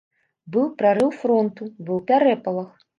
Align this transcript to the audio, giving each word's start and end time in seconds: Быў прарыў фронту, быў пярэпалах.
Быў 0.55 0.65
прарыў 0.79 1.13
фронту, 1.21 1.71
быў 1.87 2.05
пярэпалах. 2.13 2.79